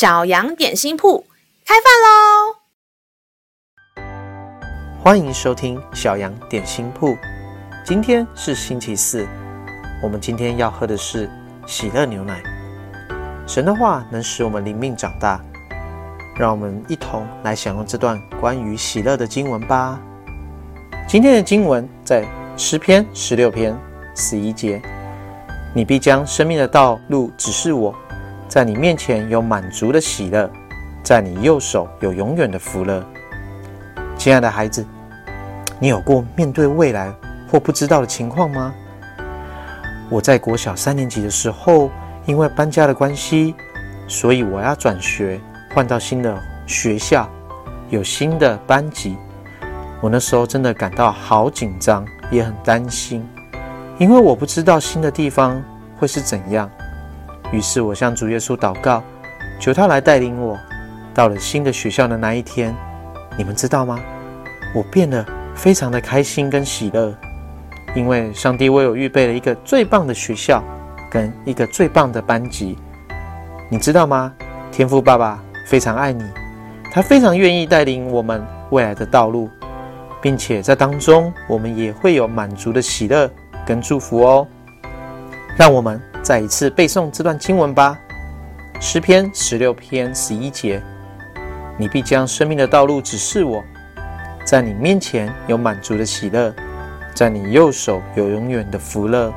[0.00, 1.26] 小羊点心铺
[1.66, 2.56] 开饭喽！
[5.04, 7.14] 欢迎收听小羊点心铺。
[7.84, 9.28] 今天是星期四，
[10.02, 11.28] 我们今天要喝的是
[11.66, 12.42] 喜乐牛奶。
[13.46, 15.38] 神的话能使我们灵命长大，
[16.34, 20.00] 让我们一同来享用这段关于喜乐的经文吧。
[21.06, 22.26] 今天的经文在
[22.56, 23.78] 诗篇十六篇
[24.16, 24.80] 十一节
[25.76, 27.94] ：“你必将生命的道路指示我。”
[28.50, 30.50] 在你面前有满足的喜乐，
[31.04, 33.00] 在你右手有永远的福乐。
[34.18, 34.84] 亲爱的孩子，
[35.78, 37.14] 你有过面对未来
[37.48, 38.74] 或不知道的情况吗？
[40.10, 41.92] 我在国小三年级的时候，
[42.26, 43.54] 因为搬家的关系，
[44.08, 45.40] 所以我要转学，
[45.72, 47.30] 换到新的学校，
[47.88, 49.16] 有新的班级。
[50.00, 53.24] 我那时候真的感到好紧张，也很担心，
[53.96, 55.62] 因为我不知道新的地方
[56.00, 56.68] 会是怎样。
[57.52, 59.02] 于是我向主耶稣祷告，
[59.58, 60.58] 求他来带领我。
[61.12, 62.74] 到了新的学校的那一天，
[63.36, 63.98] 你们知道吗？
[64.72, 65.26] 我变得
[65.56, 67.12] 非常的开心跟喜乐，
[67.96, 70.62] 因为上帝为我预备了一个最棒的学校
[71.10, 72.78] 跟一个最棒的班级。
[73.68, 74.32] 你知道吗？
[74.70, 76.24] 天父爸爸非常爱你，
[76.92, 79.50] 他非常愿意带领我们未来的道路，
[80.22, 83.28] 并且在当中我们也会有满足的喜乐
[83.66, 84.46] 跟祝福哦。
[85.56, 86.00] 让我们。
[86.30, 87.98] 再一次背诵这段经文吧，
[88.80, 90.80] 《诗篇》十六篇十一节
[91.76, 93.60] ：“你必将生命的道路指示我，
[94.46, 96.54] 在你面前有满足的喜乐，
[97.16, 99.34] 在你右手有永远的福乐。”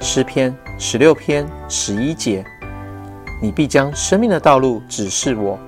[0.04, 2.44] 《诗篇》十六篇十一节
[3.42, 5.58] ：“你必将生命的道路指示我，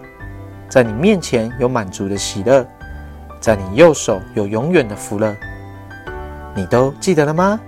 [0.68, 2.64] 在你面前有满足的喜乐，
[3.40, 5.34] 在你右手有永远的福乐。”
[6.54, 7.58] 你都记得了吗？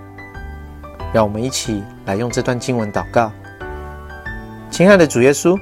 [1.12, 3.30] 让我们一起来用这段经文祷告。
[4.70, 5.58] 亲爱的主耶稣，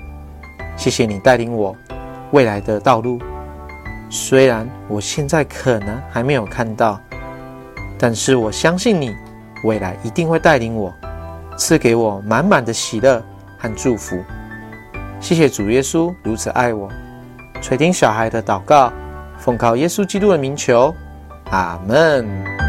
[0.77, 1.77] 谢谢你带领我
[2.33, 3.21] 未来的道路。
[4.11, 7.01] 虽然我现在可能还没有看到，
[7.99, 9.15] 但是我相信你
[9.65, 10.93] 未来一定会带领我，
[11.57, 13.23] 赐给我满满的喜乐
[13.59, 14.17] 和祝福。
[15.21, 16.89] 谢谢主耶稣如此爱我，
[17.61, 18.93] 垂听小孩的祷告，
[19.39, 20.95] 奉靠耶稣基督的名求，
[21.51, 22.64] 阿门。